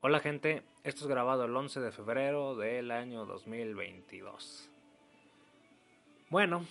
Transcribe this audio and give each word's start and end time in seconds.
Hola 0.00 0.20
gente, 0.20 0.62
esto 0.84 1.00
es 1.00 1.06
grabado 1.08 1.44
el 1.46 1.56
11 1.56 1.80
de 1.80 1.90
febrero 1.90 2.54
del 2.54 2.92
año 2.92 3.26
2022. 3.26 4.70
Bueno, 6.30 6.64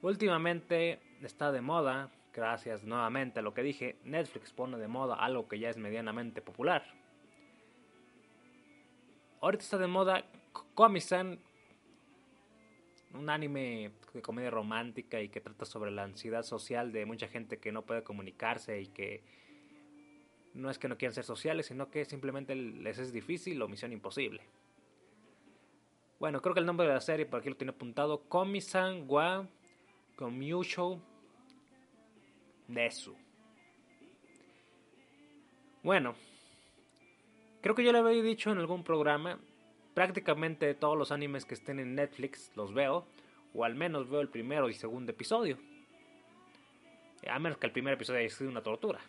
últimamente 0.00 1.00
está 1.22 1.50
de 1.50 1.60
moda, 1.60 2.12
gracias 2.32 2.84
nuevamente 2.84 3.40
a 3.40 3.42
lo 3.42 3.52
que 3.52 3.64
dije, 3.64 3.96
Netflix 4.04 4.52
pone 4.52 4.78
de 4.78 4.86
moda 4.86 5.16
algo 5.16 5.48
que 5.48 5.58
ya 5.58 5.70
es 5.70 5.76
medianamente 5.76 6.40
popular. 6.40 6.84
Ahorita 9.40 9.64
está 9.64 9.78
de 9.78 9.88
moda 9.88 10.24
Komi-san, 10.76 11.40
un 13.12 13.28
anime 13.28 13.90
de 14.14 14.22
comedia 14.22 14.50
romántica 14.50 15.20
y 15.20 15.30
que 15.30 15.40
trata 15.40 15.64
sobre 15.64 15.90
la 15.90 16.04
ansiedad 16.04 16.44
social 16.44 16.92
de 16.92 17.06
mucha 17.06 17.26
gente 17.26 17.58
que 17.58 17.72
no 17.72 17.82
puede 17.82 18.04
comunicarse 18.04 18.80
y 18.80 18.86
que 18.86 19.41
no 20.54 20.70
es 20.70 20.78
que 20.78 20.88
no 20.88 20.98
quieran 20.98 21.14
ser 21.14 21.24
sociales, 21.24 21.66
sino 21.66 21.90
que 21.90 22.04
simplemente 22.04 22.54
les 22.54 22.98
es 22.98 23.12
difícil 23.12 23.60
o 23.62 23.68
misión 23.68 23.92
imposible. 23.92 24.42
Bueno, 26.18 26.40
creo 26.40 26.54
que 26.54 26.60
el 26.60 26.66
nombre 26.66 26.86
de 26.86 26.92
la 26.92 27.00
serie, 27.00 27.26
por 27.26 27.40
aquí 27.40 27.48
lo 27.48 27.56
tiene 27.56 27.72
apuntado, 27.72 28.28
Komi-san 28.28 29.06
wa 29.08 29.46
Komyusho 30.16 31.00
Nesu. 32.68 33.16
Bueno, 35.82 36.14
creo 37.60 37.74
que 37.74 37.82
yo 37.82 37.90
lo 37.90 37.98
había 37.98 38.22
dicho 38.22 38.52
en 38.52 38.58
algún 38.58 38.84
programa, 38.84 39.40
prácticamente 39.94 40.74
todos 40.74 40.96
los 40.96 41.10
animes 41.10 41.44
que 41.44 41.54
estén 41.54 41.80
en 41.80 41.96
Netflix 41.96 42.52
los 42.54 42.72
veo, 42.72 43.04
o 43.52 43.64
al 43.64 43.74
menos 43.74 44.08
veo 44.08 44.20
el 44.20 44.28
primero 44.28 44.68
y 44.68 44.74
segundo 44.74 45.10
episodio. 45.10 45.58
A 47.28 47.38
menos 47.38 47.58
que 47.58 47.66
el 47.66 47.72
primer 47.72 47.94
episodio 47.94 48.20
haya 48.20 48.30
sido 48.30 48.50
una 48.50 48.62
tortura. 48.62 49.00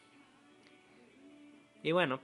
Y 1.84 1.92
bueno, 1.92 2.22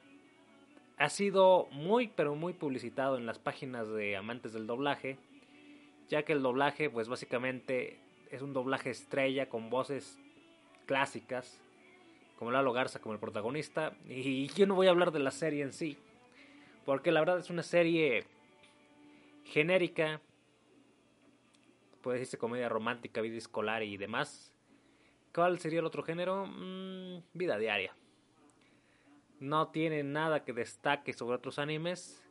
ha 0.98 1.10
sido 1.10 1.68
muy 1.72 2.08
pero 2.08 2.34
muy 2.34 2.54
publicitado 2.54 3.18
en 3.18 3.26
las 3.26 3.40
páginas 3.40 3.90
de 3.90 4.16
amantes 4.16 4.54
del 4.54 4.66
doblaje, 4.66 5.18
ya 6.08 6.24
que 6.24 6.32
el 6.32 6.42
doblaje 6.42 6.90
pues 6.90 7.10
básicamente 7.10 8.00
es 8.32 8.42
un 8.42 8.54
doblaje 8.54 8.90
estrella 8.90 9.50
con 9.50 9.70
voces 9.70 10.18
clásicas, 10.86 11.62
como 12.38 12.52
Lalo 12.52 12.72
Garza 12.72 13.02
como 13.02 13.14
el 13.14 13.20
protagonista, 13.20 13.94
y 14.08 14.48
yo 14.48 14.66
no 14.66 14.76
voy 14.76 14.88
a 14.88 14.92
hablar 14.92 15.12
de 15.12 15.20
la 15.20 15.32
serie 15.32 15.62
en 15.62 15.74
sí, 15.74 15.98
porque 16.86 17.12
la 17.12 17.20
verdad 17.20 17.40
es 17.40 17.50
una 17.50 17.64
serie 17.64 18.24
genérica, 19.44 20.22
puede 22.02 22.20
decirse 22.20 22.38
comedia 22.38 22.70
romántica, 22.70 23.20
vida 23.20 23.38
escolar 23.38 23.84
y 23.84 23.98
demás. 23.98 24.54
¿Cuál 25.34 25.60
sería 25.60 25.80
el 25.80 25.86
otro 25.86 26.02
género? 26.02 26.46
Mm, 26.48 27.24
vida 27.34 27.58
diaria 27.58 27.94
no 29.40 29.70
tiene 29.70 30.04
nada 30.04 30.44
que 30.44 30.54
destaque 30.54 31.14
sobre 31.14 31.38
otros 31.38 31.60
animes. 31.60 32.24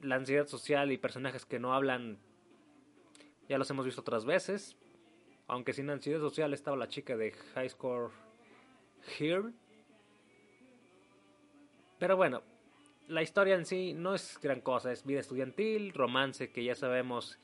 La 0.00 0.16
ansiedad 0.16 0.46
social 0.46 0.90
y 0.90 0.98
personajes 0.98 1.46
que 1.46 1.60
no 1.60 1.74
hablan 1.74 2.18
ya 3.48 3.58
los 3.58 3.70
hemos 3.70 3.84
visto 3.84 4.00
otras 4.00 4.24
veces. 4.24 4.76
Aunque 5.46 5.72
sin 5.72 5.90
ansiedad 5.90 6.20
social 6.20 6.54
estaba 6.54 6.76
la 6.76 6.88
chica 6.88 7.16
de 7.16 7.32
High 7.32 7.70
Score 7.70 8.10
Here. 9.18 9.52
Pero 11.98 12.16
bueno, 12.16 12.42
la 13.06 13.22
historia 13.22 13.54
en 13.54 13.66
sí 13.66 13.92
no 13.94 14.14
es 14.14 14.38
gran 14.42 14.60
cosa, 14.60 14.90
es 14.90 15.04
vida 15.04 15.20
estudiantil, 15.20 15.92
romance 15.92 16.50
que 16.50 16.64
ya 16.64 16.74
sabemos 16.74 17.38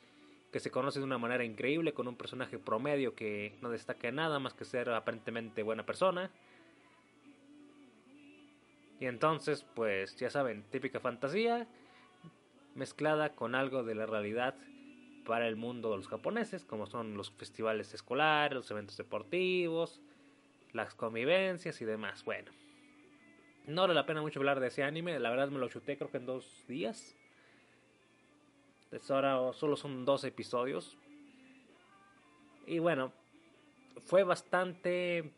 que 0.51 0.59
se 0.59 0.71
conoce 0.71 0.99
de 0.99 1.05
una 1.05 1.17
manera 1.17 1.45
increíble 1.45 1.93
con 1.93 2.07
un 2.07 2.17
personaje 2.17 2.57
promedio 2.57 3.13
que 3.13 3.57
no 3.61 3.69
destaca 3.69 4.11
nada 4.11 4.39
más 4.39 4.53
que 4.53 4.65
ser 4.65 4.89
aparentemente 4.89 5.63
buena 5.63 5.85
persona 5.85 6.31
y 8.99 9.05
entonces, 9.05 9.65
pues 9.75 10.15
ya 10.17 10.29
saben, 10.29 10.63
típica 10.69 10.99
fantasía 10.99 11.67
mezclada 12.75 13.35
con 13.35 13.55
algo 13.55 13.83
de 13.83 13.95
la 13.95 14.05
realidad 14.05 14.55
para 15.25 15.47
el 15.47 15.55
mundo 15.55 15.91
de 15.91 15.97
los 15.97 16.07
japoneses, 16.07 16.65
como 16.65 16.85
son 16.85 17.15
los 17.15 17.31
festivales 17.31 17.93
escolares, 17.93 18.55
los 18.55 18.71
eventos 18.71 18.97
deportivos, 18.97 20.01
las 20.73 20.95
convivencias 20.95 21.81
y 21.81 21.85
demás. 21.85 22.23
Bueno, 22.25 22.51
no 23.67 23.81
vale 23.81 23.93
la 23.93 24.05
pena 24.05 24.21
mucho 24.21 24.39
hablar 24.39 24.59
de 24.59 24.67
ese 24.67 24.83
anime, 24.83 25.19
la 25.19 25.29
verdad 25.29 25.49
me 25.49 25.59
lo 25.59 25.69
chuté 25.69 25.97
creo 25.97 26.09
que 26.09 26.17
en 26.17 26.25
dos 26.25 26.65
días. 26.67 27.15
ahora 29.09 29.53
solo 29.53 29.75
son 29.75 30.03
dos 30.05 30.23
episodios. 30.23 30.97
Y 32.65 32.79
bueno, 32.79 33.13
fue 34.05 34.23
bastante 34.23 35.31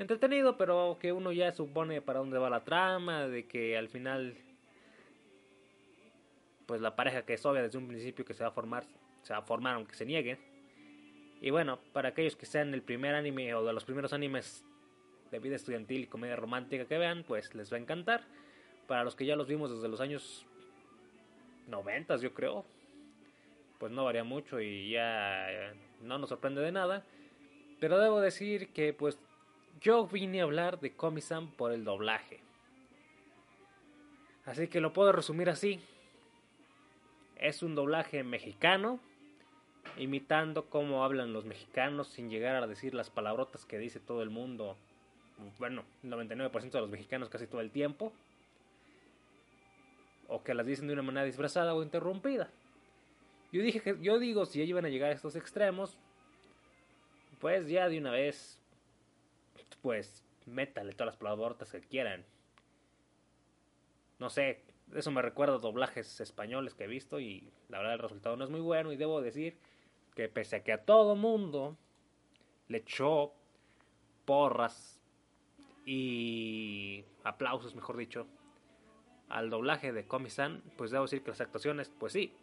entretenido, 0.00 0.56
pero 0.56 0.98
que 1.00 1.12
uno 1.12 1.32
ya 1.32 1.52
supone 1.52 2.00
para 2.00 2.18
dónde 2.20 2.38
va 2.38 2.50
la 2.50 2.64
trama, 2.64 3.28
de 3.28 3.46
que 3.46 3.76
al 3.76 3.88
final 3.88 4.34
pues 6.70 6.80
la 6.80 6.94
pareja 6.94 7.22
que 7.22 7.34
es 7.34 7.44
obvia 7.44 7.62
desde 7.62 7.78
un 7.78 7.88
principio 7.88 8.24
que 8.24 8.32
se 8.32 8.44
va 8.44 8.50
a 8.50 8.52
formar, 8.52 8.84
se 9.22 9.32
va 9.32 9.40
a 9.40 9.42
formar 9.42 9.74
aunque 9.74 9.96
se 9.96 10.06
niegue. 10.06 10.38
Y 11.40 11.50
bueno, 11.50 11.80
para 11.92 12.10
aquellos 12.10 12.36
que 12.36 12.46
sean 12.46 12.72
el 12.74 12.82
primer 12.82 13.16
anime 13.16 13.52
o 13.56 13.64
de 13.64 13.72
los 13.72 13.84
primeros 13.84 14.12
animes 14.12 14.64
de 15.32 15.40
vida 15.40 15.56
estudiantil 15.56 16.02
y 16.02 16.06
comedia 16.06 16.36
romántica 16.36 16.84
que 16.84 16.96
vean, 16.96 17.24
pues 17.24 17.56
les 17.56 17.72
va 17.72 17.76
a 17.76 17.80
encantar. 17.80 18.22
Para 18.86 19.02
los 19.02 19.16
que 19.16 19.26
ya 19.26 19.34
los 19.34 19.48
vimos 19.48 19.70
desde 19.74 19.88
los 19.88 20.00
años 20.00 20.46
90, 21.66 22.18
yo 22.18 22.34
creo, 22.34 22.64
pues 23.78 23.90
no 23.90 24.04
varía 24.04 24.22
mucho 24.22 24.60
y 24.60 24.90
ya 24.90 25.72
no 26.02 26.18
nos 26.18 26.28
sorprende 26.28 26.60
de 26.60 26.70
nada. 26.70 27.04
Pero 27.80 27.98
debo 27.98 28.20
decir 28.20 28.68
que 28.68 28.92
pues 28.92 29.18
yo 29.80 30.06
vine 30.06 30.40
a 30.40 30.44
hablar 30.44 30.80
de 30.80 30.94
Komi-san 30.94 31.50
por 31.50 31.72
el 31.72 31.84
doblaje. 31.84 32.40
Así 34.44 34.68
que 34.68 34.80
lo 34.80 34.92
puedo 34.92 35.12
resumir 35.12 35.48
así. 35.48 35.80
Es 37.36 37.62
un 37.62 37.74
doblaje 37.74 38.22
mexicano, 38.22 39.00
imitando 39.96 40.66
cómo 40.66 41.04
hablan 41.04 41.32
los 41.32 41.44
mexicanos 41.44 42.08
sin 42.08 42.30
llegar 42.30 42.62
a 42.62 42.66
decir 42.66 42.94
las 42.94 43.10
palabrotas 43.10 43.64
que 43.64 43.78
dice 43.78 44.00
todo 44.00 44.22
el 44.22 44.30
mundo. 44.30 44.76
Bueno, 45.58 45.84
el 46.02 46.10
99% 46.10 46.70
de 46.70 46.80
los 46.80 46.90
mexicanos 46.90 47.28
casi 47.28 47.46
todo 47.46 47.60
el 47.60 47.70
tiempo. 47.70 48.12
O 50.28 50.42
que 50.42 50.54
las 50.54 50.66
dicen 50.66 50.86
de 50.86 50.92
una 50.92 51.02
manera 51.02 51.24
disfrazada 51.24 51.74
o 51.74 51.82
interrumpida. 51.82 52.50
Yo 53.52 53.62
dije 53.62 53.80
que 53.80 53.96
yo 54.00 54.18
digo 54.18 54.44
si 54.46 54.60
ya 54.60 54.64
iban 54.64 54.84
a 54.84 54.88
llegar 54.90 55.10
a 55.10 55.14
estos 55.14 55.34
extremos, 55.34 55.96
pues 57.40 57.66
ya 57.68 57.88
de 57.88 57.98
una 57.98 58.12
vez 58.12 58.59
pues 59.76 60.24
métale 60.46 60.92
todas 60.92 61.14
las 61.14 61.16
palabras 61.16 61.70
que 61.70 61.80
quieran. 61.80 62.24
No 64.18 64.30
sé, 64.30 64.62
eso 64.94 65.10
me 65.10 65.22
recuerda 65.22 65.54
a 65.54 65.58
doblajes 65.58 66.20
españoles 66.20 66.74
que 66.74 66.84
he 66.84 66.88
visto 66.88 67.20
y 67.20 67.50
la 67.68 67.78
verdad 67.78 67.94
el 67.94 68.00
resultado 68.00 68.36
no 68.36 68.44
es 68.44 68.50
muy 68.50 68.60
bueno 68.60 68.92
y 68.92 68.96
debo 68.96 69.20
decir 69.20 69.58
que 70.14 70.28
pese 70.28 70.56
a 70.56 70.64
que 70.64 70.72
a 70.72 70.84
todo 70.84 71.16
mundo 71.16 71.76
le 72.68 72.78
echó 72.78 73.32
porras 74.24 75.00
y 75.86 77.04
aplausos, 77.24 77.74
mejor 77.74 77.96
dicho, 77.96 78.26
al 79.28 79.48
doblaje 79.48 79.92
de 79.92 80.06
Komi-san, 80.06 80.62
pues 80.76 80.90
debo 80.90 81.04
decir 81.04 81.22
que 81.22 81.30
las 81.30 81.40
actuaciones, 81.40 81.90
pues 81.98 82.12
sí, 82.12 82.34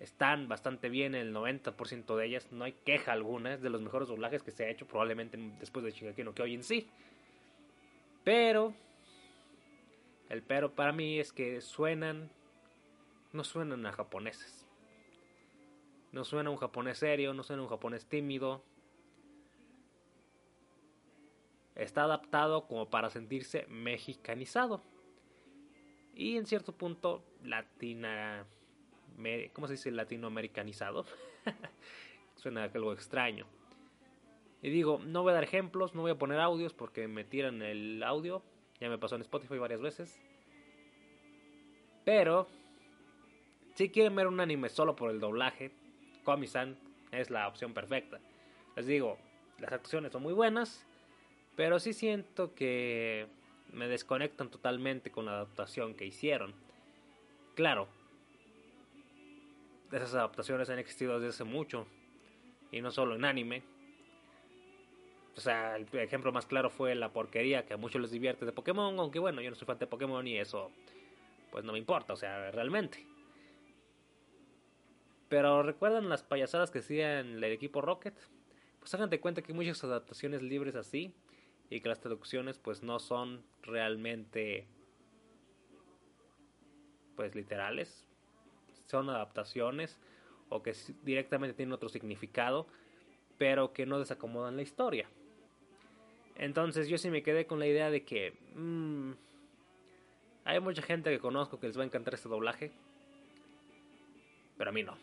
están 0.00 0.48
bastante 0.48 0.88
bien, 0.88 1.14
el 1.14 1.34
90% 1.34 2.16
de 2.16 2.26
ellas, 2.26 2.52
no 2.52 2.64
hay 2.64 2.72
queja 2.72 3.12
alguna, 3.12 3.54
es 3.54 3.62
de 3.62 3.70
los 3.70 3.80
mejores 3.80 4.08
doblajes 4.08 4.42
que 4.42 4.52
se 4.52 4.64
ha 4.64 4.68
hecho 4.68 4.86
probablemente 4.86 5.38
después 5.58 5.84
de 5.84 5.90
Shingeki 5.90 6.22
no 6.22 6.32
en 6.36 6.62
sí. 6.62 6.88
Pero, 8.22 8.74
el 10.28 10.42
pero 10.42 10.74
para 10.74 10.92
mí 10.92 11.18
es 11.18 11.32
que 11.32 11.60
suenan, 11.60 12.30
no 13.32 13.42
suenan 13.42 13.84
a 13.86 13.92
japoneses. 13.92 14.66
No 16.12 16.24
suena 16.24 16.50
un 16.50 16.56
japonés 16.56 16.98
serio, 16.98 17.34
no 17.34 17.42
suena 17.42 17.62
un 17.62 17.68
japonés 17.68 18.06
tímido. 18.06 18.62
Está 21.74 22.04
adaptado 22.04 22.66
como 22.66 22.88
para 22.88 23.10
sentirse 23.10 23.66
mexicanizado. 23.68 24.82
Y 26.14 26.36
en 26.36 26.46
cierto 26.46 26.72
punto, 26.72 27.24
latina 27.42 28.46
¿cómo 29.52 29.66
se 29.66 29.74
dice? 29.74 29.90
Latinoamericanizado. 29.90 31.04
Suena 32.36 32.64
algo 32.64 32.92
extraño. 32.92 33.46
Y 34.62 34.70
digo, 34.70 35.00
no 35.04 35.22
voy 35.22 35.30
a 35.30 35.34
dar 35.34 35.44
ejemplos, 35.44 35.94
no 35.94 36.02
voy 36.02 36.10
a 36.10 36.18
poner 36.18 36.40
audios 36.40 36.72
porque 36.72 37.08
me 37.08 37.24
tiran 37.24 37.62
el 37.62 38.02
audio. 38.02 38.42
Ya 38.80 38.88
me 38.88 38.98
pasó 38.98 39.16
en 39.16 39.22
Spotify 39.22 39.58
varias 39.58 39.80
veces. 39.80 40.20
Pero, 42.04 42.48
si 43.74 43.90
quieren 43.90 44.16
ver 44.16 44.26
un 44.26 44.40
anime 44.40 44.68
solo 44.68 44.96
por 44.96 45.10
el 45.10 45.20
doblaje, 45.20 45.72
Komi-san 46.24 46.76
es 47.12 47.30
la 47.30 47.48
opción 47.48 47.74
perfecta. 47.74 48.20
Les 48.76 48.86
digo, 48.86 49.18
las 49.58 49.72
actuaciones 49.72 50.12
son 50.12 50.22
muy 50.22 50.32
buenas, 50.32 50.86
pero 51.56 51.78
sí 51.78 51.92
siento 51.92 52.54
que 52.54 53.26
me 53.72 53.88
desconectan 53.88 54.50
totalmente 54.50 55.10
con 55.10 55.26
la 55.26 55.32
adaptación 55.32 55.94
que 55.94 56.06
hicieron. 56.06 56.54
Claro, 57.54 57.88
esas 59.92 60.14
adaptaciones 60.14 60.70
han 60.70 60.78
existido 60.78 61.18
desde 61.18 61.28
hace 61.30 61.44
mucho. 61.44 61.86
Y 62.70 62.80
no 62.80 62.90
solo 62.90 63.14
en 63.14 63.24
anime. 63.24 63.62
O 65.36 65.40
sea, 65.40 65.76
el 65.76 65.86
ejemplo 65.92 66.32
más 66.32 66.46
claro 66.46 66.68
fue 66.68 66.94
la 66.94 67.12
porquería 67.12 67.64
que 67.64 67.74
a 67.74 67.76
muchos 67.76 68.00
les 68.00 68.10
divierte 68.10 68.44
de 68.44 68.52
Pokémon, 68.52 68.98
aunque 68.98 69.18
bueno, 69.18 69.40
yo 69.40 69.50
no 69.50 69.56
soy 69.56 69.66
fan 69.66 69.78
de 69.78 69.86
Pokémon 69.86 70.26
y 70.26 70.36
eso 70.36 70.70
pues 71.50 71.64
no 71.64 71.72
me 71.72 71.78
importa, 71.78 72.12
o 72.12 72.16
sea, 72.16 72.50
realmente. 72.50 73.06
Pero 75.28 75.62
recuerdan 75.62 76.08
las 76.08 76.22
payasadas 76.22 76.70
que 76.70 76.80
hacían 76.80 77.34
el 77.34 77.44
equipo 77.44 77.80
Rocket? 77.80 78.14
Pues 78.80 78.94
hagan 78.94 79.10
cuenta 79.18 79.42
que 79.42 79.52
hay 79.52 79.56
muchas 79.56 79.82
adaptaciones 79.84 80.42
libres 80.42 80.74
así 80.74 81.14
y 81.70 81.80
que 81.80 81.88
las 81.88 82.00
traducciones 82.00 82.58
pues 82.58 82.82
no 82.82 82.98
son 82.98 83.44
realmente 83.62 84.66
pues 87.16 87.34
literales, 87.34 88.07
son 88.88 89.08
adaptaciones 89.10 89.98
o 90.48 90.62
que 90.62 90.74
directamente 91.02 91.54
tienen 91.54 91.72
otro 91.72 91.88
significado, 91.88 92.66
pero 93.36 93.72
que 93.72 93.86
no 93.86 93.98
desacomodan 93.98 94.56
la 94.56 94.62
historia. 94.62 95.08
Entonces 96.36 96.88
yo 96.88 96.98
sí 96.98 97.10
me 97.10 97.22
quedé 97.22 97.46
con 97.46 97.58
la 97.58 97.66
idea 97.66 97.90
de 97.90 98.04
que 98.04 98.34
mmm, 98.54 99.12
hay 100.44 100.60
mucha 100.60 100.82
gente 100.82 101.10
que 101.10 101.18
conozco 101.18 101.60
que 101.60 101.66
les 101.66 101.76
va 101.78 101.82
a 101.82 101.86
encantar 101.86 102.14
este 102.14 102.28
doblaje, 102.28 102.72
pero 104.56 104.70
a 104.70 104.72
mí 104.72 104.82
no. 104.82 104.96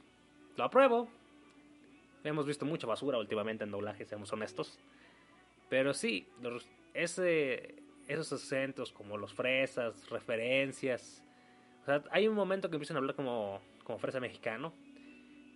Lo 0.58 0.64
apruebo. 0.64 1.08
Hemos 2.24 2.48
visto 2.48 2.66
mucha 2.66 2.88
basura 2.88 3.20
últimamente 3.20 3.64
en 3.64 3.72
doblaje, 3.72 4.06
seamos 4.06 4.34
honestos. 4.34 4.80
Pero 5.70 5.94
sí, 5.94 6.28
ese, 6.94 7.76
esos 8.08 8.34
acentos 8.34 8.92
como 8.92 9.18
los 9.18 9.34
fresas, 9.34 10.10
referencias. 10.10 11.24
O 11.84 11.86
sea, 11.86 12.04
hay 12.10 12.28
un 12.28 12.34
momento 12.34 12.70
que 12.70 12.78
empiezan 12.78 12.98
a 12.98 13.00
hablar 13.00 13.16
como, 13.16 13.62
como 13.86 14.00
fresa 14.00 14.20
mexicano. 14.20 14.74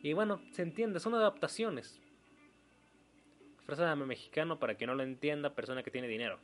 Y 0.02 0.14
bueno, 0.14 0.42
se 0.52 0.62
entiende, 0.62 1.02
son 1.02 1.16
adaptaciones. 1.16 2.00
Fresa 3.66 3.94
mexicano, 3.98 4.60
para 4.60 4.78
que 4.78 4.88
no 4.88 4.96
lo 4.96 5.04
entienda, 5.04 5.54
persona 5.54 5.84
que 5.84 5.92
tiene 5.92 6.08
dinero. 6.08 6.40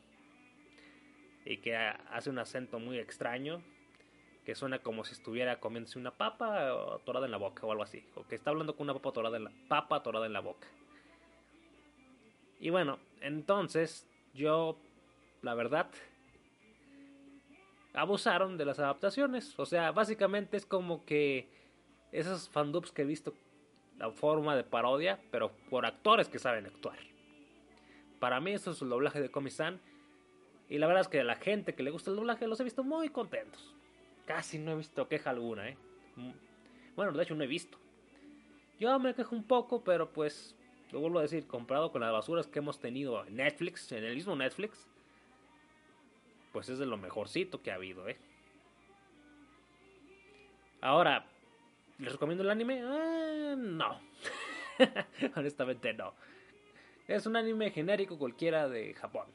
Y 1.46 1.58
que 1.58 1.78
hace 1.78 2.30
un 2.30 2.40
acento 2.40 2.80
muy 2.80 3.00
extraño. 3.00 3.62
Que 4.44 4.56
suena 4.56 4.80
como 4.80 5.06
si 5.06 5.14
estuviera 5.14 5.60
comiéndose 5.60 5.98
una 5.98 6.12
papa 6.12 6.96
atorada 6.96 7.26
en 7.26 7.32
la 7.32 7.38
boca 7.38 7.66
o 7.66 7.72
algo 7.72 7.84
así. 7.84 8.06
O 8.16 8.28
que 8.28 8.36
está 8.36 8.50
hablando 8.50 8.76
con 8.76 8.86
una 8.86 8.94
papa 8.94 9.10
atorada 9.10 9.40
papa 9.70 9.98
atorada 9.98 10.26
en 10.26 10.34
la 10.34 10.42
boca. 10.42 10.68
Y 12.60 12.70
bueno, 12.70 13.00
entonces 13.22 14.08
yo, 14.34 14.78
la 15.42 15.54
verdad, 15.56 15.90
abusaron 17.94 18.58
de 18.58 18.66
las 18.66 18.80
adaptaciones. 18.80 19.58
O 19.58 19.66
sea, 19.66 19.92
básicamente 19.92 20.58
es 20.58 20.66
como 20.66 21.06
que 21.06 21.50
esos 22.20 22.50
fandubs 22.50 22.92
que 22.92 23.04
he 23.04 23.06
visto 23.06 23.34
la 23.98 24.12
forma 24.12 24.56
de 24.56 24.64
parodia, 24.64 25.20
pero 25.32 25.52
por 25.70 25.86
actores 25.86 26.28
que 26.28 26.40
saben 26.40 26.66
actuar. 26.66 26.98
Para 28.20 28.40
mí 28.40 28.52
eso 28.54 28.72
es 28.72 28.82
el 28.82 28.90
doblaje 28.90 29.22
de 29.22 29.30
Komi-san. 29.30 29.80
Y 30.70 30.80
la 30.80 30.88
verdad 30.88 31.02
es 31.02 31.08
que 31.08 31.24
la 31.24 31.36
gente 31.36 31.76
que 31.76 31.84
le 31.84 31.92
gusta 31.92 32.10
el 32.10 32.16
doblaje 32.16 32.48
los 32.48 32.60
he 32.60 32.64
visto 32.64 32.84
muy 32.84 33.10
contentos. 33.10 33.76
Casi 34.26 34.58
no 34.58 34.72
he 34.72 34.76
visto 34.76 35.08
queja 35.08 35.30
alguna, 35.30 35.70
¿eh? 35.70 35.78
Bueno, 36.96 37.12
de 37.12 37.24
hecho 37.24 37.36
no 37.36 37.44
he 37.44 37.48
visto. 37.48 37.78
Yo 38.80 38.98
me 39.00 39.14
quejo 39.14 39.36
un 39.36 39.44
poco, 39.44 39.84
pero 39.84 40.12
pues 40.12 40.56
lo 40.92 41.00
vuelvo 41.02 41.20
a 41.20 41.24
decir, 41.24 41.46
comparado 41.46 41.92
con 41.92 42.02
las 42.02 42.12
basuras 42.12 42.48
que 42.48 42.60
hemos 42.60 42.80
tenido 42.80 43.26
en 43.26 43.36
Netflix, 43.36 43.92
en 43.92 44.04
el 44.04 44.16
mismo 44.16 44.36
Netflix, 44.36 44.88
pues 46.52 46.70
es 46.70 46.80
de 46.80 46.86
lo 46.86 46.98
mejorcito 46.98 47.62
que 47.62 47.72
ha 47.72 47.76
habido, 47.76 48.08
¿eh? 48.08 48.18
Ahora, 50.82 51.28
¿les 52.00 52.12
recomiendo 52.12 52.44
el 52.44 52.50
anime? 52.50 52.80
Eh, 52.80 53.56
no. 53.58 54.00
Honestamente 55.36 55.94
no. 55.94 56.14
Es 57.08 57.26
un 57.26 57.36
anime 57.36 57.72
genérico 57.72 58.18
cualquiera 58.18 58.68
de 58.68 58.94
Japón. 58.94 59.28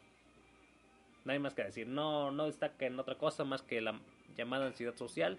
No 1.25 1.33
hay 1.33 1.39
más 1.39 1.55
que 1.55 1.65
decir. 1.65 1.87
No, 1.87 2.31
no 2.31 2.47
destaca 2.47 2.87
en 2.87 2.99
otra 2.99 3.17
cosa 3.17 3.45
más 3.45 3.63
que 3.63 3.81
la 3.81 4.01
llamada 4.37 4.67
ansiedad 4.67 4.97
social. 4.97 5.39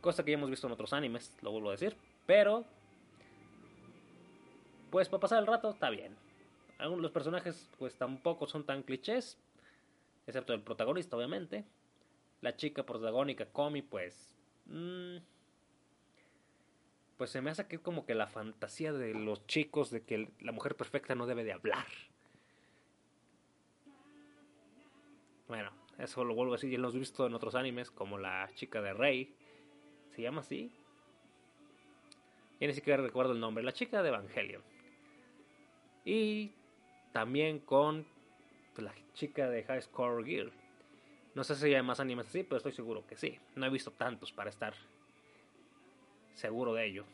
Cosa 0.00 0.24
que 0.24 0.32
ya 0.32 0.36
hemos 0.36 0.50
visto 0.50 0.66
en 0.66 0.72
otros 0.72 0.92
animes, 0.92 1.36
lo 1.42 1.52
vuelvo 1.52 1.68
a 1.68 1.72
decir. 1.72 1.96
Pero 2.26 2.64
pues 4.90 5.08
para 5.08 5.20
pasar 5.20 5.38
el 5.38 5.46
rato 5.46 5.70
está 5.70 5.88
bien. 5.88 6.14
Algunos 6.78 7.02
los 7.02 7.12
personajes 7.12 7.70
pues 7.78 7.94
tampoco 7.94 8.46
son 8.46 8.64
tan 8.64 8.82
clichés, 8.82 9.38
excepto 10.26 10.52
el 10.52 10.60
protagonista 10.60 11.16
obviamente. 11.16 11.64
La 12.42 12.56
chica 12.56 12.84
protagónica 12.84 13.46
Comi 13.46 13.80
pues 13.80 14.34
mmm, 14.66 15.16
pues 17.22 17.30
se 17.30 17.40
me 17.40 17.50
hace 17.50 17.68
que 17.68 17.78
como 17.78 18.04
que 18.04 18.16
la 18.16 18.26
fantasía 18.26 18.92
de 18.92 19.14
los 19.14 19.46
chicos 19.46 19.92
de 19.92 20.02
que 20.02 20.28
la 20.40 20.50
mujer 20.50 20.74
perfecta 20.74 21.14
no 21.14 21.24
debe 21.24 21.44
de 21.44 21.52
hablar. 21.52 21.86
Bueno, 25.46 25.70
eso 25.98 26.24
lo 26.24 26.34
vuelvo 26.34 26.54
a 26.54 26.56
decir, 26.56 26.68
ya 26.68 26.78
lo 26.78 26.88
hemos 26.88 26.98
visto 26.98 27.24
en 27.24 27.34
otros 27.34 27.54
animes 27.54 27.92
como 27.92 28.18
la 28.18 28.50
chica 28.56 28.82
de 28.82 28.92
Rey. 28.92 29.36
¿Se 30.16 30.22
llama 30.22 30.40
así? 30.40 30.72
Ya 32.58 32.66
ni 32.66 32.74
siquiera 32.74 33.00
recuerdo 33.00 33.34
el 33.34 33.38
nombre. 33.38 33.62
La 33.62 33.72
chica 33.72 34.02
de 34.02 34.08
Evangelion. 34.08 34.62
Y 36.04 36.50
también 37.12 37.60
con 37.60 38.04
la 38.78 38.92
chica 39.14 39.48
de 39.48 39.62
High 39.62 39.82
Score 39.82 40.24
Gear. 40.24 40.50
No 41.36 41.44
sé 41.44 41.54
si 41.54 41.72
hay 41.72 41.82
más 41.84 42.00
animes 42.00 42.26
así, 42.26 42.42
pero 42.42 42.56
estoy 42.56 42.72
seguro 42.72 43.06
que 43.06 43.16
sí. 43.16 43.38
No 43.54 43.64
he 43.64 43.70
visto 43.70 43.92
tantos 43.92 44.32
para 44.32 44.50
estar 44.50 44.74
seguro 46.34 46.74
de 46.74 46.86
ello. 46.86 47.04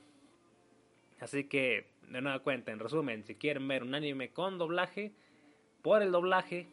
Así 1.21 1.45
que, 1.45 1.87
de 2.09 2.21
nueva 2.21 2.41
cuenta, 2.41 2.73
en 2.73 2.79
resumen, 2.79 3.25
si 3.25 3.35
quieren 3.35 3.67
ver 3.67 3.83
un 3.83 3.95
anime 3.95 4.31
con 4.31 4.59
doblaje, 4.59 5.13
por 5.83 6.03
el 6.03 6.13
doblaje, 6.13 6.67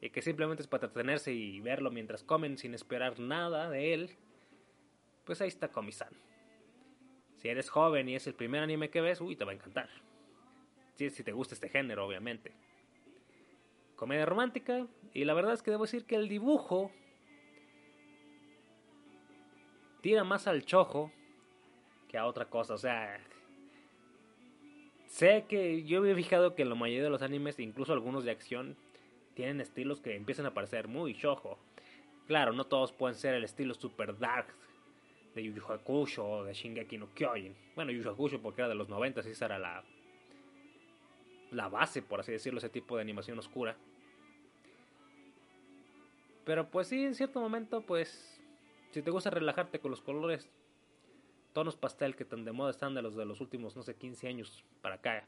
y 0.00 0.10
que 0.10 0.22
simplemente 0.22 0.62
es 0.62 0.68
para 0.68 0.86
entretenerse 0.86 1.32
y 1.32 1.60
verlo 1.60 1.90
mientras 1.90 2.22
comen 2.22 2.56
sin 2.56 2.74
esperar 2.74 3.18
nada 3.18 3.68
de 3.68 3.94
él, 3.94 4.16
pues 5.24 5.40
ahí 5.40 5.48
está 5.48 5.68
Komi-san. 5.68 6.12
Si 7.36 7.48
eres 7.48 7.68
joven 7.68 8.08
y 8.08 8.14
es 8.14 8.26
el 8.26 8.34
primer 8.34 8.62
anime 8.62 8.90
que 8.90 9.00
ves, 9.00 9.20
uy, 9.20 9.36
te 9.36 9.44
va 9.44 9.52
a 9.52 9.54
encantar 9.54 9.88
si, 10.98 11.22
te 11.22 11.32
gusta 11.32 11.54
este 11.54 11.68
género, 11.68 12.06
obviamente. 12.06 12.52
Comedia 13.94 14.26
romántica, 14.26 14.86
y 15.14 15.24
la 15.24 15.34
verdad 15.34 15.54
es 15.54 15.62
que 15.62 15.70
debo 15.70 15.84
decir 15.84 16.04
que 16.04 16.16
el 16.16 16.28
dibujo 16.28 16.90
tira 20.00 20.24
más 20.24 20.46
al 20.48 20.64
chojo 20.64 21.12
que 22.08 22.18
a 22.18 22.26
otra 22.26 22.46
cosa. 22.46 22.74
O 22.74 22.78
sea, 22.78 23.20
sé 25.06 25.44
que 25.48 25.84
yo 25.84 26.00
me 26.00 26.10
he 26.10 26.14
fijado 26.14 26.54
que 26.54 26.64
la 26.64 26.74
mayoría 26.74 27.04
de 27.04 27.10
los 27.10 27.22
animes, 27.22 27.58
incluso 27.58 27.92
algunos 27.92 28.24
de 28.24 28.30
acción, 28.30 28.76
tienen 29.34 29.60
estilos 29.60 30.00
que 30.00 30.16
empiezan 30.16 30.46
a 30.46 30.54
parecer 30.54 30.88
muy 30.88 31.14
chojo. 31.14 31.58
Claro, 32.26 32.52
no 32.52 32.64
todos 32.64 32.92
pueden 32.92 33.16
ser 33.16 33.34
el 33.34 33.44
estilo 33.44 33.74
super 33.74 34.18
dark 34.18 34.48
de 35.34 35.44
Yu 35.44 35.52
Yu 35.52 35.64
Hakusho 35.64 36.28
o 36.28 36.44
de 36.44 36.52
Shingeki 36.52 36.98
no 36.98 37.14
Kyojin. 37.14 37.54
Bueno, 37.74 37.92
Yu 37.92 38.02
Yu 38.02 38.10
Hakusho 38.10 38.42
porque 38.42 38.62
era 38.62 38.68
de 38.68 38.74
los 38.74 38.88
90 38.88 39.22
y 39.26 39.30
esa 39.30 39.46
era 39.46 39.58
la 39.58 39.84
la 41.50 41.68
base, 41.68 42.02
por 42.02 42.20
así 42.20 42.32
decirlo, 42.32 42.58
ese 42.58 42.68
tipo 42.68 42.96
de 42.96 43.02
animación 43.02 43.38
oscura. 43.38 43.76
Pero 46.44 46.70
pues 46.70 46.88
sí, 46.88 47.04
en 47.04 47.14
cierto 47.14 47.40
momento, 47.40 47.82
pues, 47.82 48.40
si 48.90 49.02
te 49.02 49.10
gusta 49.10 49.30
relajarte 49.30 49.80
con 49.80 49.90
los 49.90 50.00
colores, 50.00 50.48
tonos 51.52 51.76
pastel 51.76 52.16
que 52.16 52.24
tan 52.24 52.44
de 52.44 52.52
moda 52.52 52.70
están 52.70 52.94
de 52.94 53.02
los 53.02 53.16
de 53.16 53.24
los 53.24 53.40
últimos, 53.40 53.76
no 53.76 53.82
sé, 53.82 53.96
15 53.96 54.28
años 54.28 54.64
para 54.80 54.96
acá, 54.96 55.26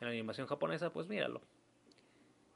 en 0.00 0.06
la 0.06 0.08
animación 0.08 0.46
japonesa, 0.46 0.92
pues 0.92 1.08
míralo. 1.08 1.40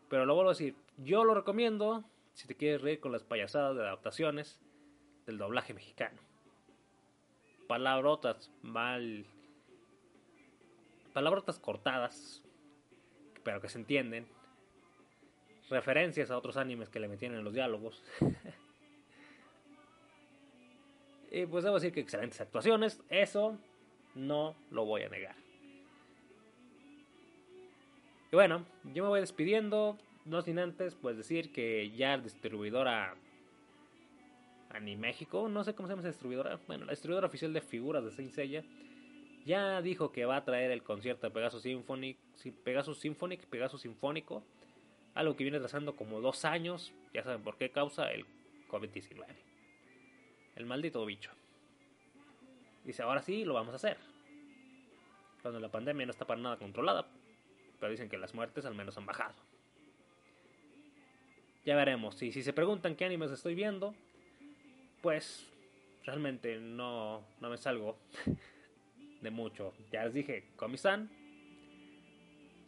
Pero 0.09 0.27
lo 0.27 0.35
vuelvo 0.35 0.51
a 0.51 0.55
decir, 0.55 0.77
yo 0.99 1.25
lo 1.25 1.35
recomiendo 1.35 2.05
si 2.35 2.47
te 2.47 2.55
quieres 2.55 2.83
reír 2.83 3.01
con 3.01 3.13
las 3.13 3.25
payasadas 3.25 3.77
de 3.77 3.83
adaptaciones 3.83 4.61
del 5.27 5.39
doblaje 5.39 5.75
mexicano. 5.75 6.21
Palabrotas 7.67 8.51
mal... 8.63 9.27
Palabrotas 11.13 11.59
cortadas, 11.59 12.43
pero 13.45 13.61
que 13.61 13.69
se 13.69 13.79
entienden. 13.79 14.27
Referencias 15.69 16.31
a 16.31 16.39
otros 16.39 16.57
animes 16.57 16.89
que 16.89 17.01
le 17.01 17.09
metían 17.09 17.35
en 17.35 17.45
los 17.45 17.53
diálogos. 17.53 18.03
y 21.33 21.47
pues 21.47 21.65
debo 21.65 21.77
decir 21.77 21.93
que 21.93 22.01
excelentes 22.01 22.41
actuaciones, 22.43 23.01
eso 23.09 23.59
no 24.15 24.55
lo 24.71 24.85
voy 24.85 25.03
a 25.03 25.09
negar. 25.09 25.35
Y 28.31 28.37
bueno, 28.37 28.67
yo 28.93 29.03
me 29.03 29.09
voy 29.09 29.21
despidiendo, 29.21 29.97
no 30.27 30.43
sin 30.43 30.59
antes 30.59 30.95
pues 30.95 31.17
decir 31.17 31.51
que 31.51 31.91
ya 31.93 32.19
distribuidora 32.19 33.15
Animéxico, 34.69 35.49
no 35.49 35.65
sé 35.65 35.75
cómo 35.75 35.89
se 35.89 35.93
llama 35.93 36.01
esa 36.01 36.11
distribuidora, 36.11 36.61
bueno, 36.67 36.85
la 36.85 36.93
distribuidora 36.93 37.29
oficial 37.29 37.53
de 37.55 37.63
figuras 37.63 38.05
de 38.05 38.11
Saint 38.11 38.33
Seiya 38.33 38.63
ya 39.47 39.81
dijo 39.81 40.13
que 40.13 40.27
va 40.27 40.37
a 40.37 40.45
traer 40.45 40.71
el 40.71 40.83
concierto 40.83 41.27
de 41.27 41.33
Pegasus 41.33 41.63
Symphonic, 41.63 42.19
Pegasus 42.63 42.99
Symphonic, 42.99 43.47
Pegasus 43.47 43.81
Sinfónico, 43.81 44.43
algo 45.15 45.35
que 45.35 45.45
viene 45.45 45.59
trazando 45.59 45.97
como 45.97 46.21
dos 46.21 46.45
años, 46.45 46.93
ya 47.13 47.23
saben 47.23 47.43
por 47.43 47.57
qué 47.57 47.71
causa 47.71 48.11
el 48.13 48.27
COVID-19. 48.69 49.52
El 50.57 50.67
maldito 50.67 51.05
bicho. 51.05 51.31
Dice, 52.85 53.03
ahora 53.03 53.23
sí, 53.23 53.45
lo 53.45 53.55
vamos 53.55 53.73
a 53.73 53.77
hacer. 53.77 53.97
Cuando 55.41 55.61
la 55.61 55.71
pandemia 55.71 56.07
no 56.07 56.13
está 56.13 56.27
para 56.27 56.41
nada 56.41 56.57
controlada, 56.57 57.07
pero 57.79 57.91
dicen 57.91 58.09
que 58.09 58.19
las 58.19 58.35
muertes 58.35 58.65
al 58.65 58.75
menos 58.75 58.97
han 58.97 59.07
bajado. 59.07 59.35
ya 61.65 61.77
veremos. 61.77 62.21
Y 62.23 62.33
si 62.33 62.43
se 62.43 62.53
preguntan 62.53 62.97
qué 62.97 63.05
animes 63.05 63.31
estoy 63.31 63.55
viendo, 63.55 63.95
pues 65.01 65.49
realmente 66.05 66.59
no, 66.59 67.23
no 67.41 67.51
me 67.51 67.57
salgo 67.57 67.97
de 69.21 69.31
mucho. 69.31 69.73
Ya 69.91 70.05
les 70.05 70.15
dije, 70.15 70.45
Komi-san, 70.57 71.11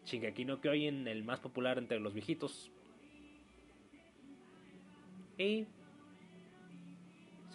Shingeki 0.04 0.44
no 0.44 0.60
Kyojin, 0.60 1.08
el 1.08 1.24
más 1.24 1.40
popular 1.40 1.78
entre 1.78 1.98
los 1.98 2.14
viejitos. 2.14 2.70
Y 5.38 5.66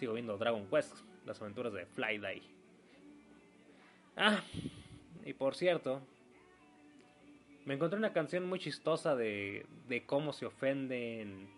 sigo 0.00 0.14
viendo 0.14 0.38
Dragon 0.38 0.66
Quest, 0.66 0.96
las 1.26 1.40
aventuras 1.42 1.74
de 1.74 1.84
Fly 1.84 2.18
Day. 2.18 2.42
Ah, 4.16 4.42
y 5.26 5.34
por 5.34 5.54
cierto, 5.54 6.00
me 7.66 7.74
encontré 7.74 7.98
una 7.98 8.14
canción 8.14 8.48
muy 8.48 8.58
chistosa 8.58 9.14
de, 9.14 9.66
de 9.88 10.06
cómo 10.06 10.32
se 10.32 10.46
ofenden. 10.46 11.50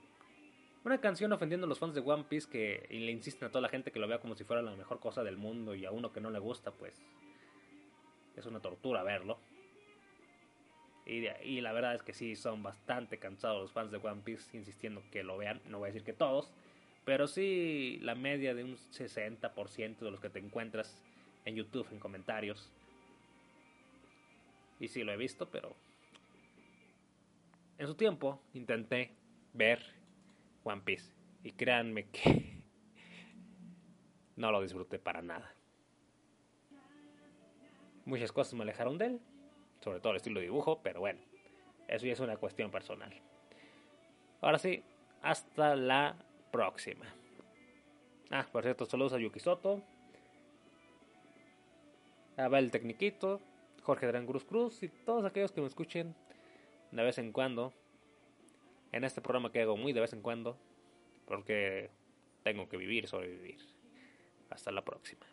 Una 0.84 1.00
canción 1.00 1.32
ofendiendo 1.32 1.66
a 1.66 1.68
los 1.68 1.78
fans 1.78 1.94
de 1.94 2.00
One 2.00 2.24
Piece 2.24 2.50
que 2.50 2.84
y 2.90 2.98
le 2.98 3.12
insisten 3.12 3.46
a 3.46 3.50
toda 3.50 3.62
la 3.62 3.68
gente 3.68 3.92
que 3.92 4.00
lo 4.00 4.08
vea 4.08 4.18
como 4.18 4.34
si 4.34 4.42
fuera 4.42 4.60
la 4.60 4.74
mejor 4.74 4.98
cosa 4.98 5.22
del 5.22 5.36
mundo 5.36 5.76
y 5.76 5.84
a 5.84 5.92
uno 5.92 6.12
que 6.12 6.20
no 6.20 6.28
le 6.28 6.40
gusta, 6.40 6.72
pues 6.72 7.00
es 8.36 8.44
una 8.44 8.58
tortura 8.58 9.04
verlo. 9.04 9.38
Y, 11.06 11.26
y, 11.44 11.60
la 11.60 11.72
verdad 11.72 11.94
es 11.94 12.02
que 12.02 12.12
sí, 12.12 12.34
son 12.34 12.64
bastante 12.64 13.18
cansados 13.18 13.62
los 13.62 13.72
fans 13.72 13.92
de 13.92 13.98
One 13.98 14.22
Piece 14.24 14.56
insistiendo 14.56 15.02
que 15.12 15.22
lo 15.22 15.36
vean. 15.36 15.60
No 15.66 15.78
voy 15.78 15.86
a 15.86 15.92
decir 15.92 16.04
que 16.04 16.12
todos, 16.12 16.52
pero 17.04 17.26
sí 17.26 17.98
la 18.02 18.14
media 18.14 18.54
de 18.54 18.64
un 18.64 18.76
60% 18.76 19.98
de 19.98 20.10
los 20.10 20.20
que 20.20 20.30
te 20.30 20.38
encuentras 20.38 21.02
en 21.44 21.56
YouTube, 21.56 21.88
en 21.90 21.98
comentarios. 21.98 22.70
Y 24.78 24.88
sí 24.88 25.02
lo 25.02 25.12
he 25.12 25.16
visto, 25.16 25.48
pero 25.50 25.74
en 27.78 27.86
su 27.86 27.94
tiempo 27.94 28.40
intenté 28.54 29.12
ver 29.52 29.82
One 30.64 30.82
Piece. 30.84 31.12
Y 31.42 31.52
créanme 31.52 32.06
que 32.06 32.62
no 34.36 34.52
lo 34.52 34.60
disfruté 34.60 34.98
para 34.98 35.22
nada. 35.22 35.52
Muchas 38.04 38.32
cosas 38.32 38.54
me 38.54 38.62
alejaron 38.62 38.98
de 38.98 39.06
él, 39.06 39.20
sobre 39.80 40.00
todo 40.00 40.12
el 40.12 40.16
estilo 40.16 40.40
de 40.40 40.46
dibujo, 40.46 40.80
pero 40.82 41.00
bueno, 41.00 41.20
eso 41.88 42.06
ya 42.06 42.12
es 42.12 42.20
una 42.20 42.36
cuestión 42.36 42.70
personal. 42.70 43.12
Ahora 44.40 44.58
sí, 44.58 44.82
hasta 45.22 45.76
la 45.76 46.16
próxima. 46.52 47.06
Ah, 48.30 48.46
por 48.52 48.62
cierto, 48.62 48.86
saludos 48.86 49.14
a 49.14 49.18
Yuki 49.18 49.40
Soto, 49.40 49.82
a 52.36 52.44
Abel 52.44 52.70
Tecniquito, 52.70 53.40
Jorge 53.82 54.06
Drán 54.06 54.26
Cruz 54.26 54.44
Cruz 54.44 54.82
y 54.82 54.88
todos 54.88 55.24
aquellos 55.24 55.50
que 55.50 55.60
me 55.60 55.66
escuchen 55.66 56.14
de 56.92 57.02
vez 57.02 57.18
en 57.18 57.32
cuando. 57.32 57.72
En 58.92 59.04
este 59.04 59.22
programa 59.22 59.50
que 59.50 59.62
hago 59.62 59.76
muy 59.76 59.92
de 59.92 60.00
vez 60.00 60.12
en 60.12 60.22
cuando. 60.22 60.56
Porque 61.26 61.90
tengo 62.42 62.68
que 62.68 62.76
vivir, 62.76 63.08
sobrevivir. 63.08 63.58
Hasta 64.50 64.70
la 64.70 64.84
próxima. 64.84 65.26